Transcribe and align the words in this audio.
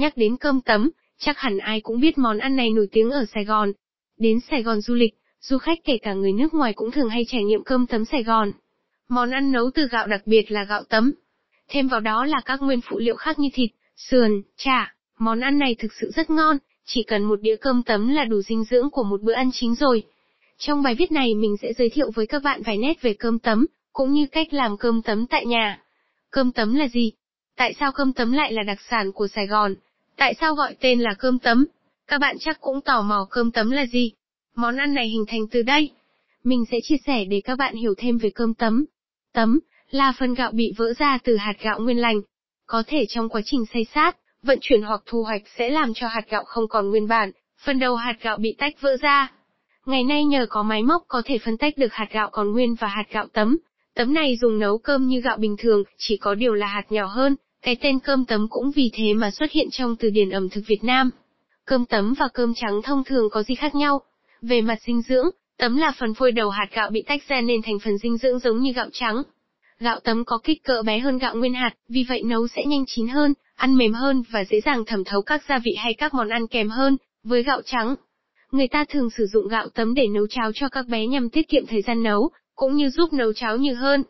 Nhắc 0.00 0.16
đến 0.16 0.36
cơm 0.36 0.60
tấm, 0.60 0.90
chắc 1.18 1.38
hẳn 1.38 1.58
ai 1.58 1.80
cũng 1.80 2.00
biết 2.00 2.18
món 2.18 2.38
ăn 2.38 2.56
này 2.56 2.70
nổi 2.70 2.88
tiếng 2.92 3.10
ở 3.10 3.24
Sài 3.34 3.44
Gòn. 3.44 3.72
Đến 4.18 4.38
Sài 4.50 4.62
Gòn 4.62 4.80
du 4.80 4.94
lịch, 4.94 5.14
du 5.40 5.58
khách 5.58 5.78
kể 5.84 5.98
cả 6.02 6.14
người 6.14 6.32
nước 6.32 6.54
ngoài 6.54 6.72
cũng 6.72 6.90
thường 6.90 7.08
hay 7.08 7.24
trải 7.28 7.44
nghiệm 7.44 7.64
cơm 7.64 7.86
tấm 7.86 8.04
Sài 8.04 8.22
Gòn. 8.22 8.52
Món 9.08 9.30
ăn 9.30 9.52
nấu 9.52 9.70
từ 9.74 9.88
gạo 9.90 10.06
đặc 10.06 10.22
biệt 10.26 10.50
là 10.50 10.64
gạo 10.64 10.82
tấm. 10.88 11.12
Thêm 11.68 11.88
vào 11.88 12.00
đó 12.00 12.24
là 12.24 12.40
các 12.44 12.62
nguyên 12.62 12.80
phụ 12.80 12.98
liệu 12.98 13.16
khác 13.16 13.38
như 13.38 13.48
thịt, 13.52 13.70
sườn, 13.96 14.42
chả. 14.56 14.94
Món 15.18 15.40
ăn 15.40 15.58
này 15.58 15.74
thực 15.78 15.92
sự 16.00 16.10
rất 16.10 16.30
ngon, 16.30 16.58
chỉ 16.84 17.02
cần 17.02 17.24
một 17.24 17.40
đĩa 17.40 17.56
cơm 17.56 17.82
tấm 17.82 18.08
là 18.08 18.24
đủ 18.24 18.42
dinh 18.42 18.64
dưỡng 18.64 18.90
của 18.90 19.02
một 19.02 19.22
bữa 19.22 19.34
ăn 19.34 19.50
chính 19.52 19.74
rồi. 19.74 20.02
Trong 20.58 20.82
bài 20.82 20.94
viết 20.94 21.12
này 21.12 21.34
mình 21.34 21.56
sẽ 21.62 21.72
giới 21.72 21.90
thiệu 21.90 22.10
với 22.14 22.26
các 22.26 22.42
bạn 22.42 22.62
vài 22.62 22.76
nét 22.78 23.02
về 23.02 23.14
cơm 23.14 23.38
tấm, 23.38 23.66
cũng 23.92 24.12
như 24.12 24.26
cách 24.32 24.52
làm 24.52 24.76
cơm 24.76 25.02
tấm 25.02 25.26
tại 25.26 25.46
nhà. 25.46 25.80
Cơm 26.30 26.52
tấm 26.52 26.74
là 26.74 26.88
gì? 26.88 27.12
Tại 27.56 27.74
sao 27.80 27.92
cơm 27.92 28.12
tấm 28.12 28.32
lại 28.32 28.52
là 28.52 28.62
đặc 28.62 28.78
sản 28.90 29.12
của 29.12 29.28
Sài 29.28 29.46
Gòn? 29.46 29.74
Tại 30.20 30.34
sao 30.40 30.54
gọi 30.54 30.74
tên 30.80 31.00
là 31.00 31.14
cơm 31.18 31.38
tấm? 31.38 31.66
Các 32.06 32.18
bạn 32.18 32.36
chắc 32.40 32.60
cũng 32.60 32.80
tò 32.80 33.02
mò 33.02 33.26
cơm 33.30 33.50
tấm 33.50 33.70
là 33.70 33.86
gì? 33.86 34.12
Món 34.56 34.76
ăn 34.76 34.94
này 34.94 35.08
hình 35.08 35.24
thành 35.28 35.40
từ 35.50 35.62
đây. 35.62 35.90
Mình 36.44 36.64
sẽ 36.70 36.78
chia 36.82 36.96
sẻ 37.06 37.24
để 37.24 37.40
các 37.44 37.58
bạn 37.58 37.74
hiểu 37.74 37.94
thêm 37.98 38.18
về 38.18 38.30
cơm 38.34 38.54
tấm. 38.54 38.84
Tấm 39.32 39.60
là 39.90 40.12
phần 40.18 40.34
gạo 40.34 40.50
bị 40.52 40.72
vỡ 40.76 40.92
ra 40.98 41.18
từ 41.24 41.36
hạt 41.36 41.52
gạo 41.60 41.80
nguyên 41.80 41.98
lành. 41.98 42.20
Có 42.66 42.82
thể 42.86 43.06
trong 43.08 43.28
quá 43.28 43.40
trình 43.44 43.64
xay 43.72 43.86
sát, 43.94 44.16
vận 44.42 44.58
chuyển 44.62 44.82
hoặc 44.82 45.02
thu 45.06 45.22
hoạch 45.22 45.42
sẽ 45.58 45.70
làm 45.70 45.94
cho 45.94 46.08
hạt 46.08 46.30
gạo 46.30 46.44
không 46.44 46.68
còn 46.68 46.90
nguyên 46.90 47.08
bản, 47.08 47.30
phần 47.64 47.78
đầu 47.78 47.96
hạt 47.96 48.16
gạo 48.20 48.36
bị 48.36 48.54
tách 48.58 48.80
vỡ 48.80 48.96
ra. 49.00 49.32
Ngày 49.86 50.04
nay 50.04 50.24
nhờ 50.24 50.46
có 50.50 50.62
máy 50.62 50.82
móc 50.82 51.02
có 51.08 51.22
thể 51.24 51.38
phân 51.38 51.56
tách 51.56 51.78
được 51.78 51.92
hạt 51.92 52.08
gạo 52.10 52.30
còn 52.32 52.52
nguyên 52.52 52.74
và 52.74 52.88
hạt 52.88 53.06
gạo 53.10 53.26
tấm. 53.32 53.58
Tấm 53.94 54.14
này 54.14 54.36
dùng 54.40 54.58
nấu 54.58 54.78
cơm 54.78 55.06
như 55.06 55.20
gạo 55.20 55.36
bình 55.36 55.56
thường, 55.58 55.82
chỉ 55.98 56.16
có 56.16 56.34
điều 56.34 56.54
là 56.54 56.66
hạt 56.66 56.92
nhỏ 56.92 57.06
hơn, 57.06 57.36
cái 57.62 57.76
tên 57.80 57.98
cơm 57.98 58.24
tấm 58.24 58.46
cũng 58.50 58.70
vì 58.70 58.90
thế 58.92 59.14
mà 59.14 59.30
xuất 59.30 59.50
hiện 59.50 59.68
trong 59.70 59.96
từ 59.96 60.10
điển 60.10 60.30
ẩm 60.30 60.48
thực 60.48 60.60
Việt 60.66 60.84
Nam. 60.84 61.10
Cơm 61.64 61.86
tấm 61.86 62.14
và 62.18 62.28
cơm 62.34 62.54
trắng 62.54 62.82
thông 62.82 63.04
thường 63.04 63.30
có 63.30 63.42
gì 63.42 63.54
khác 63.54 63.74
nhau? 63.74 64.00
Về 64.42 64.60
mặt 64.60 64.78
dinh 64.86 65.02
dưỡng, 65.02 65.30
tấm 65.58 65.76
là 65.76 65.92
phần 65.98 66.14
phôi 66.14 66.32
đầu 66.32 66.50
hạt 66.50 66.66
gạo 66.72 66.90
bị 66.90 67.02
tách 67.06 67.28
ra 67.28 67.40
nên 67.40 67.62
thành 67.62 67.78
phần 67.84 67.98
dinh 67.98 68.16
dưỡng 68.16 68.38
giống 68.38 68.60
như 68.60 68.72
gạo 68.72 68.88
trắng. 68.92 69.22
Gạo 69.80 70.00
tấm 70.00 70.24
có 70.24 70.38
kích 70.38 70.64
cỡ 70.64 70.82
bé 70.82 70.98
hơn 70.98 71.18
gạo 71.18 71.34
nguyên 71.34 71.54
hạt, 71.54 71.70
vì 71.88 72.04
vậy 72.08 72.22
nấu 72.22 72.48
sẽ 72.48 72.64
nhanh 72.64 72.84
chín 72.86 73.08
hơn, 73.08 73.34
ăn 73.54 73.76
mềm 73.76 73.92
hơn 73.92 74.22
và 74.30 74.44
dễ 74.44 74.60
dàng 74.60 74.84
thẩm 74.84 75.04
thấu 75.04 75.22
các 75.22 75.42
gia 75.48 75.58
vị 75.58 75.74
hay 75.78 75.94
các 75.94 76.14
món 76.14 76.28
ăn 76.28 76.46
kèm 76.46 76.68
hơn, 76.68 76.96
với 77.24 77.42
gạo 77.42 77.62
trắng. 77.64 77.94
Người 78.52 78.68
ta 78.68 78.84
thường 78.88 79.10
sử 79.10 79.26
dụng 79.26 79.48
gạo 79.48 79.68
tấm 79.74 79.94
để 79.94 80.06
nấu 80.06 80.26
cháo 80.26 80.50
cho 80.54 80.68
các 80.68 80.86
bé 80.88 81.06
nhằm 81.06 81.30
tiết 81.30 81.48
kiệm 81.48 81.66
thời 81.66 81.82
gian 81.82 82.02
nấu, 82.02 82.30
cũng 82.54 82.76
như 82.76 82.90
giúp 82.90 83.12
nấu 83.12 83.32
cháo 83.32 83.56
nhiều 83.56 83.74
hơn. 83.74 84.02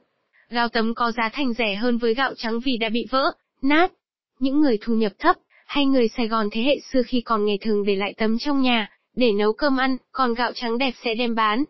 Gạo 0.51 0.69
tấm 0.69 0.95
có 0.95 1.13
giá 1.13 1.31
thành 1.33 1.53
rẻ 1.53 1.75
hơn 1.75 1.99
với 1.99 2.15
gạo 2.15 2.35
trắng 2.37 2.61
vì 2.61 2.77
đã 2.77 2.89
bị 2.89 3.07
vỡ, 3.11 3.33
nát. 3.63 3.93
Những 4.39 4.61
người 4.61 4.79
thu 4.81 4.95
nhập 4.95 5.13
thấp, 5.19 5.37
hay 5.67 5.87
người 5.87 6.09
Sài 6.09 6.29
Gòn 6.29 6.49
thế 6.53 6.63
hệ 6.63 6.81
xưa 6.93 7.03
khi 7.07 7.21
còn 7.21 7.45
nghề 7.45 7.57
thường 7.61 7.85
để 7.85 7.97
lại 7.97 8.15
tấm 8.17 8.39
trong 8.39 8.63
nhà, 8.63 8.91
để 9.17 9.33
nấu 9.33 9.53
cơm 9.53 9.77
ăn, 9.77 9.97
còn 10.13 10.35
gạo 10.35 10.53
trắng 10.55 10.79
đẹp 10.79 10.95
sẽ 11.05 11.15
đem 11.15 11.35
bán. 11.35 11.65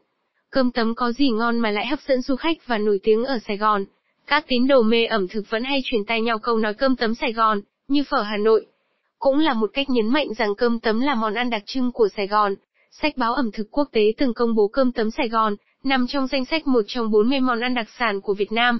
Cơm 0.51 0.73
tấm 0.73 0.95
có 0.95 1.13
gì 1.13 1.29
ngon 1.31 1.59
mà 1.59 1.71
lại 1.71 1.87
hấp 1.87 2.01
dẫn 2.01 2.23
du 2.23 2.37
khách 2.37 2.67
và 2.67 2.79
nổi 2.79 3.01
tiếng 3.03 3.25
ở 3.25 3.39
Sài 3.47 3.57
Gòn. 3.57 3.85
Các 4.27 4.45
tín 4.49 4.67
đồ 4.67 4.83
mê 4.83 5.05
ẩm 5.05 5.29
thực 5.29 5.51
vẫn 5.51 5.65
hay 5.65 5.81
truyền 5.85 6.05
tay 6.05 6.21
nhau 6.21 6.39
câu 6.39 6.59
nói 6.59 6.75
cơm 6.75 6.97
tấm 6.97 7.15
Sài 7.15 7.33
Gòn, 7.33 7.61
như 7.89 8.05
phở 8.05 8.23
Hà 8.23 8.37
Nội. 8.37 8.67
Cũng 9.19 9.39
là 9.39 9.55
một 9.55 9.71
cách 9.73 9.91
nhấn 9.91 10.09
mạnh 10.09 10.29
rằng 10.39 10.55
cơm 10.55 10.81
tấm 10.81 11.01
là 11.01 11.15
món 11.15 11.35
ăn 11.35 11.51
đặc 11.51 11.63
trưng 11.67 11.93
của 11.93 12.09
Sài 12.17 12.27
Gòn. 12.27 12.55
Sách 12.91 13.17
báo 13.17 13.35
ẩm 13.35 13.51
thực 13.53 13.71
quốc 13.71 13.89
tế 13.93 14.03
từng 14.19 14.35
công 14.35 14.55
bố 14.55 14.69
cơm 14.69 14.93
tấm 14.93 15.11
Sài 15.11 15.29
Gòn, 15.29 15.57
nằm 15.85 16.07
trong 16.07 16.27
danh 16.27 16.45
sách 16.45 16.67
một 16.67 16.83
trong 16.87 17.11
40 17.11 17.41
món 17.41 17.61
ăn 17.61 17.75
đặc 17.75 17.87
sản 17.99 18.21
của 18.21 18.35
Việt 18.35 18.53
Nam. 18.53 18.79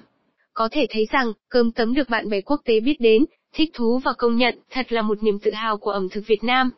Có 0.55 0.69
thể 0.73 0.87
thấy 0.91 1.07
rằng, 1.13 1.33
cơm 1.49 1.73
tấm 1.73 1.95
được 1.95 2.09
bạn 2.09 2.31
bè 2.31 2.41
quốc 2.41 2.61
tế 2.65 2.81
biết 2.81 3.01
đến, 3.01 3.25
thích 3.53 3.71
thú 3.75 3.99
và 3.99 4.13
công 4.19 4.37
nhận, 4.37 4.59
thật 4.71 4.93
là 4.93 5.03
một 5.03 5.23
niềm 5.23 5.39
tự 5.39 5.51
hào 5.51 5.77
của 5.77 5.91
ẩm 5.91 6.09
thực 6.09 6.27
Việt 6.27 6.45
Nam. 6.45 6.71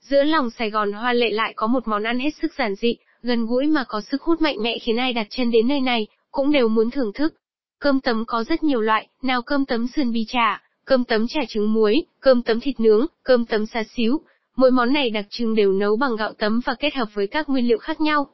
Giữa 0.00 0.24
lòng 0.24 0.50
Sài 0.50 0.70
Gòn 0.70 0.92
hoa 0.92 1.12
lệ 1.12 1.30
lại 1.30 1.52
có 1.56 1.66
một 1.66 1.88
món 1.88 2.02
ăn 2.02 2.18
hết 2.18 2.30
sức 2.42 2.52
giản 2.58 2.74
dị, 2.74 2.96
gần 3.22 3.46
gũi 3.46 3.66
mà 3.66 3.84
có 3.88 4.00
sức 4.00 4.22
hút 4.22 4.40
mạnh 4.40 4.56
mẽ 4.62 4.78
khiến 4.78 4.96
ai 4.96 5.12
đặt 5.12 5.26
chân 5.30 5.50
đến 5.50 5.68
nơi 5.68 5.80
này, 5.80 6.06
cũng 6.30 6.52
đều 6.52 6.68
muốn 6.68 6.90
thưởng 6.90 7.12
thức. 7.12 7.34
Cơm 7.78 8.00
tấm 8.00 8.24
có 8.26 8.44
rất 8.44 8.62
nhiều 8.62 8.80
loại, 8.80 9.08
nào 9.22 9.42
cơm 9.42 9.66
tấm 9.66 9.86
sườn 9.86 10.12
bì 10.12 10.24
chả, 10.28 10.62
cơm 10.84 11.04
tấm 11.04 11.26
chả 11.28 11.40
trứng 11.48 11.72
muối, 11.72 12.04
cơm 12.20 12.42
tấm 12.42 12.60
thịt 12.60 12.80
nướng, 12.80 13.06
cơm 13.22 13.46
tấm 13.46 13.66
xá 13.66 13.82
xíu. 13.96 14.20
Mỗi 14.56 14.70
món 14.70 14.92
này 14.92 15.10
đặc 15.10 15.26
trưng 15.30 15.54
đều 15.54 15.72
nấu 15.72 15.96
bằng 15.96 16.16
gạo 16.16 16.32
tấm 16.38 16.60
và 16.64 16.74
kết 16.74 16.94
hợp 16.94 17.08
với 17.14 17.26
các 17.26 17.48
nguyên 17.48 17.68
liệu 17.68 17.78
khác 17.78 18.00
nhau. 18.00 18.26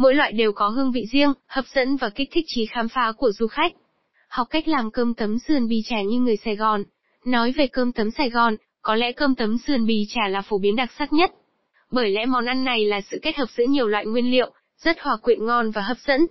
Mỗi 0.00 0.14
loại 0.14 0.32
đều 0.32 0.52
có 0.52 0.68
hương 0.68 0.92
vị 0.92 1.06
riêng, 1.12 1.32
hấp 1.46 1.64
dẫn 1.74 1.96
và 1.96 2.10
kích 2.10 2.28
thích 2.32 2.44
trí 2.48 2.66
khám 2.66 2.88
phá 2.88 3.12
của 3.16 3.30
du 3.32 3.46
khách. 3.46 3.72
Học 4.28 4.46
cách 4.50 4.68
làm 4.68 4.90
cơm 4.90 5.14
tấm 5.14 5.38
sườn 5.38 5.68
bì 5.68 5.82
chả 5.84 6.02
như 6.02 6.20
người 6.20 6.36
Sài 6.36 6.56
Gòn. 6.56 6.82
Nói 7.24 7.52
về 7.52 7.66
cơm 7.66 7.92
tấm 7.92 8.10
Sài 8.10 8.30
Gòn, 8.30 8.56
có 8.82 8.94
lẽ 8.94 9.12
cơm 9.12 9.34
tấm 9.34 9.58
sườn 9.58 9.86
bì 9.86 10.06
chả 10.08 10.28
là 10.28 10.42
phổ 10.42 10.58
biến 10.58 10.76
đặc 10.76 10.90
sắc 10.98 11.12
nhất. 11.12 11.30
Bởi 11.90 12.10
lẽ 12.10 12.26
món 12.26 12.46
ăn 12.46 12.64
này 12.64 12.84
là 12.84 13.00
sự 13.00 13.18
kết 13.22 13.36
hợp 13.36 13.46
giữa 13.56 13.64
nhiều 13.68 13.88
loại 13.88 14.06
nguyên 14.06 14.30
liệu, 14.30 14.50
rất 14.78 15.00
hòa 15.00 15.16
quyện 15.16 15.46
ngon 15.46 15.70
và 15.70 15.82
hấp 15.82 15.96
dẫn. 16.06 16.26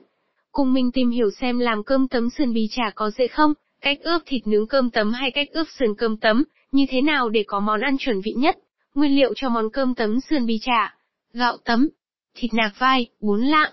Cùng 0.52 0.74
mình 0.74 0.92
tìm 0.92 1.10
hiểu 1.10 1.30
xem 1.42 1.60
làm 1.60 1.84
cơm 1.84 2.08
tấm 2.08 2.30
sườn 2.30 2.54
bì 2.54 2.68
chả 2.72 2.92
có 2.96 3.12
dễ 3.12 3.28
không, 3.28 3.54
cách 3.82 3.98
ướp 4.02 4.22
thịt 4.26 4.48
nướng 4.48 4.68
cơm 4.68 4.90
tấm 4.90 5.12
hay 5.12 5.32
cách 5.32 5.48
ướp 5.52 5.68
sườn 5.80 5.96
cơm 5.98 6.18
tấm, 6.18 6.44
như 6.72 6.86
thế 6.90 7.02
nào 7.02 7.30
để 7.30 7.44
có 7.48 7.60
món 7.60 7.82
ăn 7.82 7.98
chuẩn 7.98 8.22
vị 8.22 8.34
nhất. 8.38 8.58
Nguyên 8.96 9.16
liệu 9.16 9.34
cho 9.36 9.50
món 9.50 9.70
cơm 9.70 9.96
tấm 9.96 10.20
sườn 10.20 10.46
bì 10.46 10.60
chả. 10.62 10.96
Gạo 11.34 11.58
tấm, 11.66 11.90
thịt 12.40 12.54
nạc 12.54 12.80
vai, 12.80 13.08
4 13.22 13.42
lạng, 13.42 13.72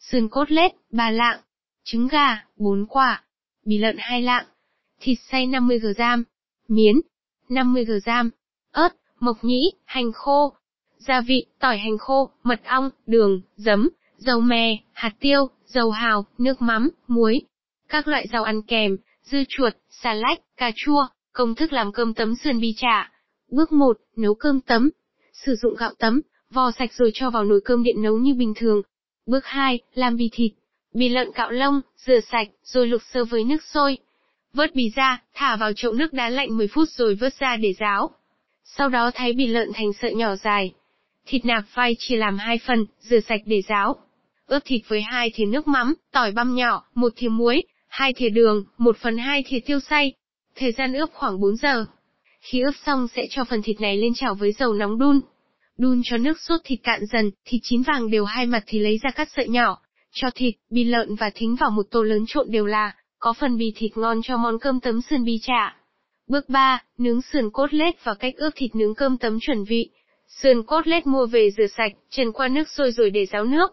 sườn 0.00 0.28
cốt 0.28 0.50
lết, 0.50 0.72
3 0.90 1.10
lạng, 1.10 1.40
trứng 1.84 2.08
gà, 2.08 2.44
4 2.56 2.86
quả, 2.86 3.22
bì 3.64 3.78
lợn 3.78 3.96
2 3.98 4.22
lạng, 4.22 4.44
thịt 5.00 5.18
xay 5.30 5.46
50g, 5.46 6.22
miến, 6.68 6.96
50g, 7.48 8.30
ớt, 8.72 8.96
mộc 9.20 9.36
nhĩ, 9.42 9.72
hành 9.84 10.12
khô, 10.12 10.52
gia 10.96 11.20
vị, 11.20 11.46
tỏi 11.58 11.78
hành 11.78 11.98
khô, 11.98 12.30
mật 12.42 12.60
ong, 12.64 12.90
đường, 13.06 13.40
giấm, 13.56 13.88
dầu 14.16 14.40
mè, 14.40 14.76
hạt 14.92 15.12
tiêu, 15.20 15.48
dầu 15.66 15.90
hào, 15.90 16.26
nước 16.38 16.62
mắm, 16.62 16.90
muối. 17.08 17.40
Các 17.88 18.08
loại 18.08 18.26
rau 18.32 18.44
ăn 18.44 18.62
kèm, 18.62 18.96
dưa 19.22 19.42
chuột, 19.48 19.72
xà 19.90 20.14
lách, 20.14 20.38
cà 20.56 20.70
chua, 20.76 21.06
công 21.32 21.54
thức 21.54 21.72
làm 21.72 21.92
cơm 21.92 22.14
tấm 22.14 22.34
sườn 22.34 22.60
bi 22.60 22.74
chả. 22.76 23.12
Bước 23.50 23.72
1, 23.72 23.96
nấu 24.16 24.34
cơm 24.34 24.60
tấm. 24.60 24.90
Sử 25.32 25.54
dụng 25.56 25.74
gạo 25.78 25.92
tấm, 25.98 26.20
vò 26.52 26.70
sạch 26.70 26.92
rồi 26.92 27.10
cho 27.14 27.30
vào 27.30 27.44
nồi 27.44 27.60
cơm 27.64 27.82
điện 27.82 28.02
nấu 28.02 28.16
như 28.16 28.34
bình 28.34 28.52
thường. 28.56 28.82
Bước 29.26 29.44
2, 29.44 29.80
làm 29.94 30.16
bì 30.16 30.28
thịt. 30.32 30.52
Bì 30.94 31.08
lợn 31.08 31.32
cạo 31.34 31.50
lông, 31.50 31.80
rửa 31.96 32.20
sạch, 32.20 32.48
rồi 32.64 32.86
luộc 32.86 33.02
sơ 33.12 33.24
với 33.24 33.44
nước 33.44 33.62
sôi. 33.62 33.98
Vớt 34.52 34.74
bì 34.74 34.90
ra, 34.94 35.22
thả 35.34 35.56
vào 35.56 35.72
chậu 35.72 35.92
nước 35.92 36.12
đá 36.12 36.28
lạnh 36.28 36.56
10 36.56 36.68
phút 36.68 36.88
rồi 36.88 37.14
vớt 37.14 37.34
ra 37.38 37.56
để 37.56 37.72
ráo. 37.78 38.10
Sau 38.64 38.88
đó 38.88 39.10
thái 39.14 39.32
bì 39.32 39.46
lợn 39.46 39.68
thành 39.74 39.92
sợi 39.92 40.14
nhỏ 40.14 40.36
dài. 40.36 40.72
Thịt 41.26 41.44
nạc 41.44 41.64
vai 41.74 41.96
chia 41.98 42.16
làm 42.16 42.38
hai 42.38 42.58
phần, 42.66 42.86
rửa 43.00 43.20
sạch 43.20 43.40
để 43.46 43.62
ráo. 43.68 43.96
Ướp 44.46 44.62
thịt 44.64 44.82
với 44.88 45.02
hai 45.02 45.30
thìa 45.34 45.44
nước 45.44 45.68
mắm, 45.68 45.94
tỏi 46.12 46.32
băm 46.32 46.54
nhỏ, 46.54 46.84
một 46.94 47.12
thìa 47.16 47.28
muối, 47.28 47.62
hai 47.88 48.12
thìa 48.12 48.28
đường, 48.28 48.64
một 48.78 48.96
phần 48.96 49.18
hai 49.18 49.44
thìa 49.46 49.60
tiêu 49.66 49.80
xay. 49.80 50.12
Thời 50.56 50.72
gian 50.72 50.92
ướp 50.92 51.10
khoảng 51.12 51.40
4 51.40 51.56
giờ. 51.56 51.84
Khi 52.40 52.60
ướp 52.60 52.74
xong 52.86 53.08
sẽ 53.16 53.26
cho 53.30 53.44
phần 53.44 53.62
thịt 53.62 53.80
này 53.80 53.96
lên 53.96 54.14
chảo 54.14 54.34
với 54.34 54.52
dầu 54.52 54.74
nóng 54.74 54.98
đun. 54.98 55.20
Đun 55.82 56.00
cho 56.04 56.16
nước 56.16 56.40
sốt 56.40 56.60
thịt 56.64 56.80
cạn 56.82 57.00
dần, 57.12 57.30
thịt 57.44 57.60
chín 57.64 57.82
vàng 57.82 58.10
đều 58.10 58.24
hai 58.24 58.46
mặt 58.46 58.62
thì 58.66 58.78
lấy 58.78 58.98
ra 59.02 59.10
cắt 59.10 59.28
sợi 59.36 59.48
nhỏ. 59.48 59.78
Cho 60.12 60.28
thịt, 60.34 60.54
bì 60.70 60.84
lợn 60.84 61.14
và 61.14 61.30
thính 61.34 61.56
vào 61.60 61.70
một 61.70 61.82
tô 61.90 62.02
lớn 62.02 62.24
trộn 62.28 62.46
đều 62.50 62.66
là, 62.66 62.94
có 63.18 63.32
phần 63.32 63.58
bì 63.58 63.72
thịt 63.76 63.96
ngon 63.96 64.20
cho 64.22 64.36
món 64.36 64.58
cơm 64.58 64.80
tấm 64.80 65.00
sườn 65.02 65.24
bì 65.24 65.38
chả. 65.42 65.76
Bước 66.28 66.48
3, 66.48 66.82
nướng 66.98 67.22
sườn 67.22 67.50
cốt 67.50 67.74
lết 67.74 68.04
và 68.04 68.14
cách 68.14 68.34
ướp 68.36 68.52
thịt 68.56 68.74
nướng 68.74 68.94
cơm 68.94 69.18
tấm 69.18 69.38
chuẩn 69.40 69.64
vị. 69.64 69.90
Sườn 70.42 70.62
cốt 70.62 70.86
lết 70.86 71.06
mua 71.06 71.26
về 71.26 71.50
rửa 71.56 71.66
sạch, 71.66 71.92
trần 72.10 72.32
qua 72.32 72.48
nước 72.48 72.68
sôi 72.68 72.92
rồi 72.92 73.10
để 73.10 73.26
ráo 73.26 73.44
nước. 73.44 73.72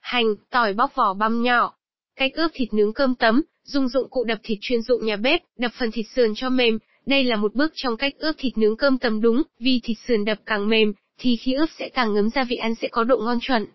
Hành, 0.00 0.26
tỏi 0.50 0.72
bóc 0.72 0.94
vỏ 0.94 1.14
băm 1.14 1.42
nhỏ. 1.42 1.74
Cách 2.16 2.32
ướp 2.34 2.50
thịt 2.54 2.74
nướng 2.74 2.92
cơm 2.92 3.14
tấm, 3.14 3.42
dùng 3.62 3.88
dụng 3.88 4.10
cụ 4.10 4.24
đập 4.24 4.38
thịt 4.42 4.58
chuyên 4.60 4.82
dụng 4.82 5.06
nhà 5.06 5.16
bếp, 5.16 5.40
đập 5.58 5.72
phần 5.78 5.90
thịt 5.90 6.06
sườn 6.14 6.32
cho 6.36 6.48
mềm. 6.48 6.78
Đây 7.06 7.24
là 7.24 7.36
một 7.36 7.54
bước 7.54 7.72
trong 7.74 7.96
cách 7.96 8.12
ướp 8.18 8.34
thịt 8.38 8.58
nướng 8.58 8.76
cơm 8.76 8.98
tấm 8.98 9.20
đúng, 9.20 9.42
vì 9.58 9.80
thịt 9.84 9.96
sườn 10.06 10.24
đập 10.24 10.38
càng 10.46 10.68
mềm, 10.68 10.92
thì 11.18 11.36
khi 11.36 11.52
ướp 11.52 11.68
sẽ 11.78 11.88
càng 11.88 12.14
ngấm 12.14 12.30
gia 12.30 12.44
vị 12.44 12.56
ăn 12.56 12.74
sẽ 12.74 12.88
có 12.88 13.04
độ 13.04 13.18
ngon 13.18 13.38
chuẩn. 13.40 13.66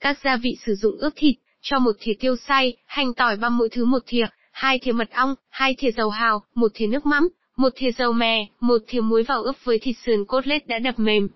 Các 0.00 0.18
gia 0.24 0.36
vị 0.36 0.56
sử 0.66 0.74
dụng 0.74 0.98
ướp 0.98 1.12
thịt, 1.16 1.34
cho 1.60 1.78
một 1.78 1.92
thìa 2.00 2.12
tiêu 2.20 2.36
xay, 2.36 2.76
hành 2.86 3.14
tỏi 3.14 3.36
băm 3.36 3.58
mỗi 3.58 3.68
thứ 3.68 3.84
một 3.84 4.02
thìa, 4.06 4.26
hai 4.52 4.78
thìa 4.78 4.92
mật 4.92 5.10
ong, 5.10 5.34
hai 5.48 5.74
thìa 5.74 5.90
dầu 5.90 6.10
hào, 6.10 6.42
một 6.54 6.70
thìa 6.74 6.86
nước 6.86 7.06
mắm, 7.06 7.28
một 7.56 7.72
thìa 7.76 7.92
dầu 7.92 8.12
mè, 8.12 8.46
một 8.60 8.78
thìa 8.86 9.00
muối 9.00 9.22
vào 9.22 9.42
ướp 9.42 9.64
với 9.64 9.78
thịt 9.78 9.96
sườn 10.06 10.24
cốt 10.24 10.46
lết 10.46 10.66
đã 10.66 10.78
đập 10.78 10.94
mềm. 10.98 11.28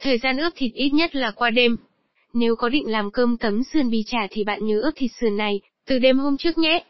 Thời 0.00 0.18
gian 0.18 0.36
ướp 0.36 0.52
thịt 0.56 0.72
ít 0.74 0.90
nhất 0.90 1.16
là 1.16 1.30
qua 1.30 1.50
đêm. 1.50 1.76
Nếu 2.32 2.56
có 2.56 2.68
định 2.68 2.90
làm 2.90 3.10
cơm 3.10 3.36
tấm 3.36 3.62
sườn 3.64 3.90
bì 3.90 4.02
chả 4.06 4.26
thì 4.30 4.44
bạn 4.44 4.66
nhớ 4.66 4.80
ướp 4.80 4.94
thịt 4.96 5.10
sườn 5.20 5.36
này, 5.36 5.60
từ 5.86 5.98
đêm 5.98 6.18
hôm 6.18 6.36
trước 6.36 6.58
nhé. 6.58 6.84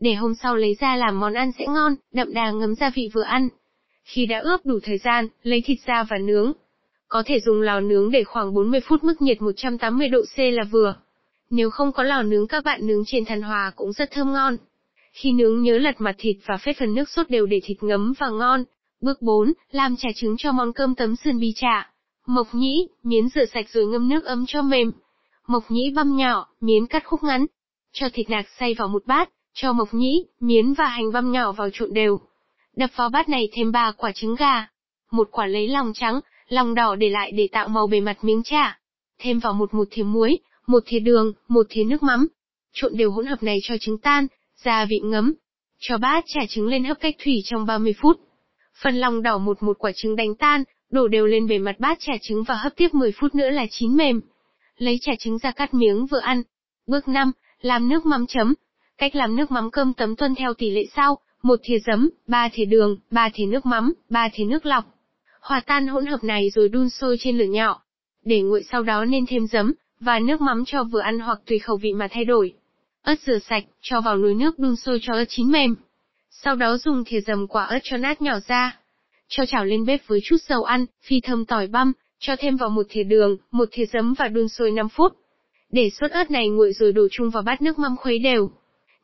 Để 0.00 0.14
hôm 0.14 0.34
sau 0.34 0.56
lấy 0.56 0.76
ra 0.80 0.96
làm 0.96 1.20
món 1.20 1.34
ăn 1.34 1.52
sẽ 1.58 1.66
ngon, 1.66 1.94
đậm 2.12 2.34
đà 2.34 2.50
ngấm 2.50 2.74
gia 2.74 2.90
vị 2.90 3.08
vừa 3.12 3.22
ăn. 3.22 3.48
Khi 4.04 4.26
đã 4.26 4.38
ướp 4.38 4.66
đủ 4.66 4.78
thời 4.82 4.98
gian, 4.98 5.28
lấy 5.42 5.62
thịt 5.64 5.78
ra 5.86 6.02
và 6.02 6.18
nướng. 6.18 6.52
Có 7.10 7.22
thể 7.26 7.40
dùng 7.40 7.60
lò 7.60 7.80
nướng 7.80 8.10
để 8.10 8.24
khoảng 8.24 8.54
40 8.54 8.80
phút 8.80 9.04
mức 9.04 9.22
nhiệt 9.22 9.42
180 9.42 10.08
độ 10.08 10.20
C 10.36 10.38
là 10.38 10.64
vừa. 10.70 10.94
Nếu 11.50 11.70
không 11.70 11.92
có 11.92 12.02
lò 12.02 12.22
nướng 12.22 12.46
các 12.46 12.64
bạn 12.64 12.86
nướng 12.86 13.02
trên 13.06 13.24
than 13.24 13.42
hòa 13.42 13.72
cũng 13.76 13.92
rất 13.92 14.10
thơm 14.10 14.32
ngon. 14.32 14.56
Khi 15.12 15.32
nướng 15.32 15.62
nhớ 15.62 15.78
lật 15.78 16.00
mặt 16.00 16.14
thịt 16.18 16.36
và 16.46 16.56
phết 16.56 16.76
phần 16.78 16.94
nước 16.94 17.08
sốt 17.08 17.30
đều 17.30 17.46
để 17.46 17.60
thịt 17.64 17.82
ngấm 17.82 18.12
và 18.18 18.28
ngon. 18.28 18.64
Bước 19.00 19.22
4, 19.22 19.52
làm 19.70 19.96
chả 19.96 20.08
trứng 20.14 20.36
cho 20.38 20.52
món 20.52 20.72
cơm 20.72 20.94
tấm 20.94 21.16
sườn 21.16 21.40
bì 21.40 21.52
chả. 21.56 21.90
Mộc 22.26 22.46
nhĩ, 22.52 22.88
miến 23.02 23.28
rửa 23.28 23.44
sạch 23.44 23.68
rồi 23.68 23.86
ngâm 23.86 24.08
nước 24.08 24.24
ấm 24.24 24.44
cho 24.48 24.62
mềm. 24.62 24.92
Mộc 25.46 25.70
nhĩ 25.70 25.92
băm 25.96 26.16
nhỏ, 26.16 26.46
miến 26.60 26.86
cắt 26.86 27.04
khúc 27.06 27.22
ngắn. 27.22 27.46
Cho 27.92 28.08
thịt 28.12 28.30
nạc 28.30 28.46
xay 28.58 28.74
vào 28.74 28.88
một 28.88 29.06
bát, 29.06 29.30
cho 29.54 29.72
mộc 29.72 29.94
nhĩ, 29.94 30.26
miến 30.40 30.72
và 30.72 30.86
hành 30.86 31.12
băm 31.12 31.32
nhỏ 31.32 31.52
vào 31.52 31.68
trộn 31.72 31.94
đều. 31.94 32.20
Đập 32.76 32.90
vào 32.96 33.08
bát 33.08 33.28
này 33.28 33.48
thêm 33.52 33.72
3 33.72 33.92
quả 33.92 34.12
trứng 34.14 34.34
gà. 34.34 34.66
Một 35.10 35.28
quả 35.30 35.46
lấy 35.46 35.68
lòng 35.68 35.92
trắng, 35.94 36.20
lòng 36.52 36.74
đỏ 36.74 36.94
để 36.94 37.08
lại 37.10 37.32
để 37.32 37.48
tạo 37.52 37.68
màu 37.68 37.86
bề 37.86 38.00
mặt 38.00 38.24
miếng 38.24 38.42
chả. 38.42 38.78
Thêm 39.18 39.38
vào 39.38 39.52
một 39.52 39.74
một 39.74 39.88
thìa 39.90 40.02
muối, 40.02 40.38
một 40.66 40.82
thìa 40.86 40.98
đường, 40.98 41.32
một 41.48 41.66
thìa 41.70 41.84
nước 41.84 42.02
mắm. 42.02 42.28
Trộn 42.72 42.96
đều 42.96 43.10
hỗn 43.10 43.26
hợp 43.26 43.42
này 43.42 43.58
cho 43.62 43.74
trứng 43.80 43.98
tan, 43.98 44.26
gia 44.64 44.84
vị 44.84 45.00
ngấm. 45.04 45.34
Cho 45.78 45.98
bát 45.98 46.24
chả 46.26 46.40
trứng 46.48 46.66
lên 46.66 46.84
hấp 46.84 47.00
cách 47.00 47.14
thủy 47.24 47.42
trong 47.44 47.66
30 47.66 47.94
phút. 48.02 48.20
Phần 48.82 48.96
lòng 48.96 49.22
đỏ 49.22 49.38
một 49.38 49.62
một 49.62 49.78
quả 49.78 49.92
trứng 49.94 50.16
đánh 50.16 50.34
tan, 50.34 50.64
đổ 50.90 51.08
đều 51.08 51.26
lên 51.26 51.46
bề 51.46 51.58
mặt 51.58 51.76
bát 51.78 51.98
chả 52.00 52.12
trứng 52.22 52.44
và 52.44 52.54
hấp 52.54 52.76
tiếp 52.76 52.94
10 52.94 53.12
phút 53.12 53.34
nữa 53.34 53.50
là 53.50 53.66
chín 53.70 53.96
mềm. 53.96 54.20
Lấy 54.78 54.98
chả 55.00 55.12
trứng 55.18 55.38
ra 55.38 55.50
cắt 55.50 55.74
miếng 55.74 56.06
vừa 56.06 56.20
ăn. 56.20 56.42
Bước 56.86 57.08
5, 57.08 57.32
làm 57.60 57.88
nước 57.88 58.06
mắm 58.06 58.26
chấm. 58.26 58.54
Cách 58.98 59.16
làm 59.16 59.36
nước 59.36 59.50
mắm 59.50 59.70
cơm 59.70 59.94
tấm 59.94 60.16
tuân 60.16 60.34
theo 60.34 60.54
tỷ 60.54 60.70
lệ 60.70 60.84
sau, 60.96 61.18
một 61.42 61.60
thìa 61.62 61.78
giấm, 61.86 62.10
ba 62.26 62.48
thìa 62.52 62.64
đường, 62.64 62.96
ba 63.10 63.28
thìa 63.34 63.46
nước 63.46 63.66
mắm, 63.66 63.92
ba 64.08 64.28
thìa 64.32 64.44
nước 64.44 64.66
lọc. 64.66 64.84
Hòa 65.40 65.60
tan 65.66 65.86
hỗn 65.86 66.06
hợp 66.06 66.24
này 66.24 66.50
rồi 66.50 66.68
đun 66.68 66.90
sôi 66.90 67.16
trên 67.20 67.38
lửa 67.38 67.44
nhỏ. 67.44 67.82
Để 68.24 68.40
nguội 68.40 68.64
sau 68.72 68.82
đó 68.82 69.04
nên 69.04 69.26
thêm 69.26 69.46
giấm, 69.46 69.72
và 70.00 70.18
nước 70.18 70.40
mắm 70.40 70.64
cho 70.66 70.84
vừa 70.84 71.00
ăn 71.00 71.18
hoặc 71.18 71.38
tùy 71.46 71.58
khẩu 71.58 71.76
vị 71.76 71.92
mà 71.92 72.08
thay 72.10 72.24
đổi. 72.24 72.54
Ớt 73.02 73.20
rửa 73.26 73.38
sạch, 73.38 73.64
cho 73.80 74.00
vào 74.00 74.16
nồi 74.16 74.34
nước 74.34 74.58
đun 74.58 74.76
sôi 74.76 74.98
cho 75.02 75.12
ớt 75.12 75.24
chín 75.28 75.50
mềm. 75.50 75.74
Sau 76.30 76.54
đó 76.56 76.76
dùng 76.76 77.04
thìa 77.04 77.20
dầm 77.20 77.46
quả 77.46 77.64
ớt 77.64 77.78
cho 77.82 77.96
nát 77.96 78.22
nhỏ 78.22 78.38
ra. 78.48 78.78
Cho 79.28 79.46
chảo 79.46 79.64
lên 79.64 79.84
bếp 79.86 80.06
với 80.06 80.20
chút 80.24 80.36
dầu 80.48 80.64
ăn, 80.64 80.86
phi 81.02 81.20
thơm 81.20 81.44
tỏi 81.44 81.66
băm, 81.66 81.92
cho 82.18 82.36
thêm 82.38 82.56
vào 82.56 82.70
một 82.70 82.86
thìa 82.88 83.02
đường, 83.02 83.36
một 83.50 83.68
thìa 83.72 83.84
giấm 83.92 84.14
và 84.14 84.28
đun 84.28 84.48
sôi 84.48 84.70
5 84.70 84.88
phút. 84.88 85.12
Để 85.72 85.90
suất 85.90 86.10
ớt 86.10 86.30
này 86.30 86.48
nguội 86.48 86.72
rồi 86.72 86.92
đổ 86.92 87.08
chung 87.10 87.30
vào 87.30 87.42
bát 87.42 87.62
nước 87.62 87.78
mắm 87.78 87.96
khuấy 87.96 88.18
đều. 88.18 88.50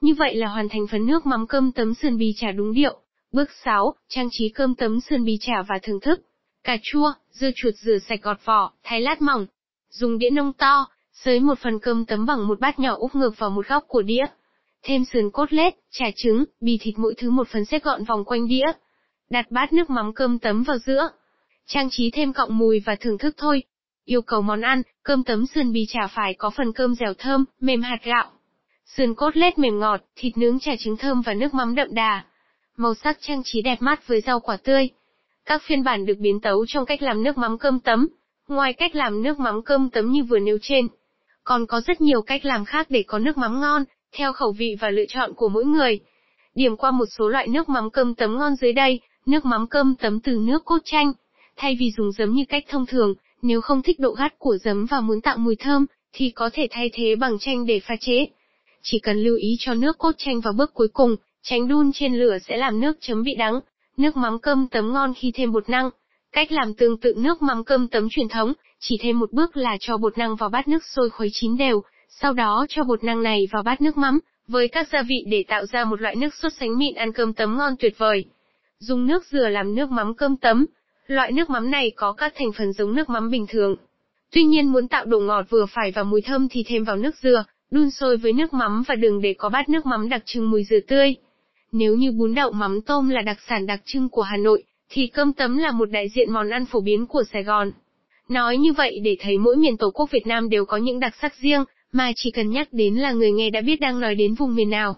Như 0.00 0.14
vậy 0.14 0.34
là 0.34 0.48
hoàn 0.48 0.68
thành 0.68 0.86
phần 0.90 1.06
nước 1.06 1.26
mắm 1.26 1.46
cơm 1.46 1.72
tấm 1.72 1.94
sườn 1.94 2.18
bì 2.18 2.32
chả 2.36 2.52
đúng 2.52 2.74
điệu. 2.74 3.00
Bước 3.32 3.50
6, 3.64 3.94
trang 4.08 4.28
trí 4.30 4.48
cơm 4.48 4.74
tấm 4.74 5.00
sườn 5.00 5.24
bì 5.24 5.38
chả 5.40 5.62
và 5.68 5.78
thưởng 5.82 6.00
thức. 6.00 6.20
Cà 6.64 6.76
chua, 6.82 7.12
dưa 7.30 7.50
chuột 7.56 7.74
rửa 7.74 7.98
sạch 8.08 8.22
gọt 8.22 8.36
vỏ, 8.44 8.72
thái 8.82 9.00
lát 9.00 9.22
mỏng. 9.22 9.46
Dùng 9.90 10.18
đĩa 10.18 10.30
nông 10.30 10.52
to, 10.52 10.86
xới 11.12 11.40
một 11.40 11.58
phần 11.58 11.78
cơm 11.78 12.04
tấm 12.04 12.26
bằng 12.26 12.48
một 12.48 12.60
bát 12.60 12.78
nhỏ 12.78 12.94
úp 12.96 13.14
ngược 13.14 13.38
vào 13.38 13.50
một 13.50 13.68
góc 13.68 13.84
của 13.88 14.02
đĩa. 14.02 14.26
Thêm 14.82 15.04
sườn 15.04 15.30
cốt 15.30 15.52
lết, 15.52 15.74
chả 15.90 16.06
trứng, 16.16 16.44
bì 16.60 16.78
thịt 16.80 16.94
mỗi 16.98 17.14
thứ 17.18 17.30
một 17.30 17.48
phần 17.48 17.64
xếp 17.64 17.84
gọn 17.84 18.04
vòng 18.04 18.24
quanh 18.24 18.48
đĩa. 18.48 18.66
Đặt 19.30 19.50
bát 19.50 19.72
nước 19.72 19.90
mắm 19.90 20.14
cơm 20.14 20.38
tấm 20.38 20.62
vào 20.62 20.78
giữa. 20.78 21.08
Trang 21.66 21.88
trí 21.90 22.10
thêm 22.10 22.32
cọng 22.32 22.58
mùi 22.58 22.80
và 22.80 22.96
thưởng 23.00 23.18
thức 23.18 23.34
thôi. 23.38 23.62
Yêu 24.04 24.22
cầu 24.22 24.42
món 24.42 24.60
ăn, 24.60 24.82
cơm 25.02 25.24
tấm 25.24 25.46
sườn 25.46 25.72
bì 25.72 25.86
chả 25.88 26.06
phải 26.06 26.34
có 26.34 26.50
phần 26.50 26.72
cơm 26.72 26.94
dẻo 26.94 27.14
thơm, 27.18 27.44
mềm 27.60 27.82
hạt 27.82 27.98
gạo. 28.04 28.30
Sườn 28.96 29.14
cốt 29.14 29.36
lết 29.36 29.58
mềm 29.58 29.78
ngọt, 29.78 30.00
thịt 30.16 30.38
nướng 30.38 30.58
chả 30.60 30.76
trứng 30.78 30.96
thơm 30.96 31.22
và 31.22 31.34
nước 31.34 31.54
mắm 31.54 31.74
đậm 31.74 31.94
đà. 31.94 32.24
Màu 32.78 32.94
sắc 32.94 33.18
trang 33.20 33.42
trí 33.44 33.62
đẹp 33.62 33.76
mắt 33.80 34.06
với 34.06 34.20
rau 34.20 34.40
quả 34.40 34.56
tươi. 34.56 34.88
Các 35.44 35.62
phiên 35.62 35.84
bản 35.84 36.06
được 36.06 36.18
biến 36.18 36.40
tấu 36.40 36.66
trong 36.68 36.86
cách 36.86 37.02
làm 37.02 37.22
nước 37.22 37.38
mắm 37.38 37.58
cơm 37.58 37.80
tấm. 37.80 38.08
Ngoài 38.48 38.72
cách 38.72 38.94
làm 38.94 39.22
nước 39.22 39.38
mắm 39.38 39.62
cơm 39.62 39.90
tấm 39.90 40.10
như 40.10 40.24
vừa 40.24 40.38
nêu 40.38 40.58
trên, 40.62 40.88
còn 41.44 41.66
có 41.66 41.80
rất 41.80 42.00
nhiều 42.00 42.22
cách 42.22 42.44
làm 42.44 42.64
khác 42.64 42.86
để 42.90 43.04
có 43.06 43.18
nước 43.18 43.38
mắm 43.38 43.60
ngon, 43.60 43.84
theo 44.12 44.32
khẩu 44.32 44.52
vị 44.52 44.76
và 44.80 44.90
lựa 44.90 45.04
chọn 45.08 45.34
của 45.34 45.48
mỗi 45.48 45.64
người. 45.64 46.00
Điểm 46.54 46.76
qua 46.76 46.90
một 46.90 47.04
số 47.18 47.28
loại 47.28 47.48
nước 47.48 47.68
mắm 47.68 47.90
cơm 47.90 48.14
tấm 48.14 48.38
ngon 48.38 48.56
dưới 48.56 48.72
đây, 48.72 49.00
nước 49.26 49.44
mắm 49.44 49.66
cơm 49.66 49.94
tấm 49.94 50.20
từ 50.20 50.38
nước 50.40 50.64
cốt 50.64 50.78
chanh. 50.84 51.12
Thay 51.56 51.76
vì 51.80 51.90
dùng 51.96 52.12
giấm 52.12 52.32
như 52.32 52.44
cách 52.48 52.64
thông 52.68 52.86
thường, 52.86 53.14
nếu 53.42 53.60
không 53.60 53.82
thích 53.82 54.00
độ 54.00 54.10
gắt 54.10 54.38
của 54.38 54.56
giấm 54.56 54.86
và 54.86 55.00
muốn 55.00 55.20
tạo 55.20 55.38
mùi 55.38 55.56
thơm, 55.56 55.86
thì 56.12 56.30
có 56.30 56.50
thể 56.52 56.66
thay 56.70 56.90
thế 56.92 57.16
bằng 57.16 57.38
chanh 57.38 57.66
để 57.66 57.80
pha 57.80 57.94
chế. 58.00 58.26
Chỉ 58.82 58.98
cần 58.98 59.16
lưu 59.16 59.36
ý 59.36 59.56
cho 59.58 59.74
nước 59.74 59.98
cốt 59.98 60.12
chanh 60.18 60.40
vào 60.40 60.52
bước 60.52 60.74
cuối 60.74 60.88
cùng, 60.88 61.16
tránh 61.48 61.68
đun 61.68 61.90
trên 61.92 62.14
lửa 62.14 62.38
sẽ 62.48 62.56
làm 62.56 62.80
nước 62.80 62.96
chấm 63.00 63.22
bị 63.22 63.34
đắng. 63.34 63.60
Nước 63.96 64.16
mắm 64.16 64.38
cơm 64.38 64.68
tấm 64.68 64.92
ngon 64.92 65.14
khi 65.14 65.32
thêm 65.34 65.52
bột 65.52 65.68
năng. 65.68 65.90
Cách 66.32 66.52
làm 66.52 66.74
tương 66.74 67.00
tự 67.00 67.14
nước 67.16 67.42
mắm 67.42 67.64
cơm 67.64 67.88
tấm 67.88 68.08
truyền 68.10 68.28
thống, 68.28 68.52
chỉ 68.80 68.98
thêm 69.00 69.18
một 69.18 69.32
bước 69.32 69.56
là 69.56 69.76
cho 69.80 69.96
bột 69.96 70.18
năng 70.18 70.36
vào 70.36 70.48
bát 70.48 70.68
nước 70.68 70.84
sôi 70.84 71.10
khuấy 71.10 71.28
chín 71.32 71.56
đều, 71.56 71.82
sau 72.08 72.32
đó 72.32 72.66
cho 72.68 72.84
bột 72.84 73.04
năng 73.04 73.22
này 73.22 73.48
vào 73.52 73.62
bát 73.62 73.80
nước 73.80 73.96
mắm, 73.96 74.18
với 74.48 74.68
các 74.68 74.88
gia 74.92 75.02
vị 75.02 75.24
để 75.26 75.44
tạo 75.48 75.66
ra 75.66 75.84
một 75.84 76.00
loại 76.00 76.16
nước 76.16 76.34
sốt 76.34 76.52
sánh 76.60 76.78
mịn 76.78 76.94
ăn 76.94 77.12
cơm 77.12 77.32
tấm 77.32 77.56
ngon 77.56 77.76
tuyệt 77.78 77.98
vời. 77.98 78.24
Dùng 78.78 79.06
nước 79.06 79.24
dừa 79.26 79.48
làm 79.48 79.74
nước 79.74 79.90
mắm 79.90 80.14
cơm 80.14 80.36
tấm. 80.36 80.66
Loại 81.06 81.32
nước 81.32 81.50
mắm 81.50 81.70
này 81.70 81.92
có 81.96 82.12
các 82.12 82.32
thành 82.36 82.52
phần 82.52 82.72
giống 82.72 82.94
nước 82.94 83.08
mắm 83.08 83.30
bình 83.30 83.46
thường. 83.48 83.76
Tuy 84.32 84.44
nhiên 84.44 84.66
muốn 84.66 84.88
tạo 84.88 85.04
độ 85.04 85.20
ngọt 85.20 85.46
vừa 85.50 85.66
phải 85.66 85.90
và 85.90 86.02
mùi 86.02 86.22
thơm 86.22 86.48
thì 86.48 86.64
thêm 86.66 86.84
vào 86.84 86.96
nước 86.96 87.14
dừa, 87.22 87.44
đun 87.70 87.90
sôi 87.90 88.16
với 88.16 88.32
nước 88.32 88.54
mắm 88.54 88.82
và 88.88 88.94
đường 88.94 89.20
để 89.20 89.34
có 89.38 89.48
bát 89.48 89.68
nước 89.68 89.86
mắm 89.86 90.08
đặc 90.08 90.22
trưng 90.24 90.50
mùi 90.50 90.64
dừa 90.64 90.80
tươi. 90.88 91.16
Nếu 91.78 91.96
như 91.96 92.12
bún 92.12 92.34
đậu 92.34 92.52
mắm 92.52 92.80
tôm 92.80 93.08
là 93.08 93.22
đặc 93.22 93.38
sản 93.48 93.66
đặc 93.66 93.80
trưng 93.84 94.08
của 94.08 94.22
Hà 94.22 94.36
Nội, 94.36 94.62
thì 94.90 95.06
cơm 95.06 95.32
tấm 95.32 95.58
là 95.58 95.70
một 95.70 95.90
đại 95.90 96.08
diện 96.08 96.32
món 96.32 96.50
ăn 96.50 96.66
phổ 96.66 96.80
biến 96.80 97.06
của 97.06 97.22
Sài 97.32 97.42
Gòn. 97.42 97.70
Nói 98.28 98.56
như 98.56 98.72
vậy 98.72 99.00
để 99.02 99.16
thấy 99.20 99.38
mỗi 99.38 99.56
miền 99.56 99.76
Tổ 99.76 99.90
quốc 99.90 100.10
Việt 100.10 100.26
Nam 100.26 100.48
đều 100.48 100.64
có 100.64 100.76
những 100.76 101.00
đặc 101.00 101.14
sắc 101.22 101.34
riêng, 101.34 101.64
mà 101.92 102.12
chỉ 102.16 102.30
cần 102.30 102.50
nhắc 102.50 102.68
đến 102.72 102.94
là 102.94 103.12
người 103.12 103.32
nghe 103.32 103.50
đã 103.50 103.60
biết 103.60 103.80
đang 103.80 104.00
nói 104.00 104.14
đến 104.14 104.34
vùng 104.34 104.54
miền 104.54 104.70
nào. 104.70 104.96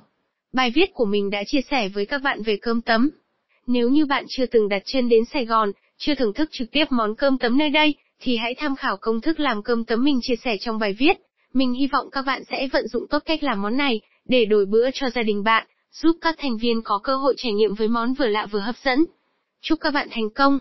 Bài 0.52 0.70
viết 0.70 0.94
của 0.94 1.04
mình 1.04 1.30
đã 1.30 1.42
chia 1.46 1.60
sẻ 1.70 1.88
với 1.88 2.06
các 2.06 2.22
bạn 2.22 2.42
về 2.42 2.56
cơm 2.62 2.80
tấm. 2.80 3.10
Nếu 3.66 3.88
như 3.88 4.06
bạn 4.06 4.24
chưa 4.28 4.46
từng 4.46 4.68
đặt 4.68 4.82
chân 4.84 5.08
đến 5.08 5.24
Sài 5.24 5.44
Gòn, 5.44 5.72
chưa 5.96 6.14
thưởng 6.14 6.32
thức 6.32 6.48
trực 6.52 6.70
tiếp 6.70 6.84
món 6.90 7.14
cơm 7.14 7.38
tấm 7.38 7.58
nơi 7.58 7.70
đây, 7.70 7.94
thì 8.20 8.36
hãy 8.36 8.54
tham 8.54 8.76
khảo 8.76 8.96
công 9.00 9.20
thức 9.20 9.40
làm 9.40 9.62
cơm 9.62 9.84
tấm 9.84 10.04
mình 10.04 10.18
chia 10.22 10.36
sẻ 10.44 10.56
trong 10.60 10.78
bài 10.78 10.92
viết. 10.98 11.16
Mình 11.54 11.72
hy 11.72 11.86
vọng 11.86 12.08
các 12.12 12.22
bạn 12.22 12.42
sẽ 12.50 12.68
vận 12.72 12.88
dụng 12.88 13.06
tốt 13.10 13.22
cách 13.26 13.42
làm 13.42 13.62
món 13.62 13.76
này, 13.76 14.00
để 14.28 14.44
đổi 14.44 14.66
bữa 14.66 14.90
cho 14.90 15.10
gia 15.10 15.22
đình 15.22 15.44
bạn, 15.44 15.66
giúp 15.92 16.16
các 16.20 16.34
thành 16.38 16.56
viên 16.56 16.82
có 16.82 16.98
cơ 16.98 17.16
hội 17.16 17.34
trải 17.36 17.52
nghiệm 17.52 17.74
với 17.74 17.88
món 17.88 18.14
vừa 18.14 18.26
lạ 18.26 18.46
vừa 18.46 18.60
hấp 18.60 18.76
dẫn. 18.84 19.04
Chúc 19.60 19.78
các 19.80 19.94
bạn 19.94 20.08
thành 20.10 20.30
công! 20.30 20.58